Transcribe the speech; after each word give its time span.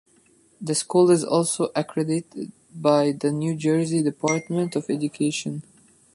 The 0.59 0.73
school 0.73 1.11
is 1.11 1.23
also 1.23 1.69
accredited 1.75 2.51
by 2.73 3.11
the 3.11 3.31
New 3.31 3.55
Jersey 3.55 4.01
Department 4.01 4.75
of 4.75 4.89
Education. 4.89 5.61